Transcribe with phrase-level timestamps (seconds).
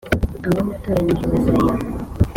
[0.47, 1.85] Abo natoranyije bazayiragwa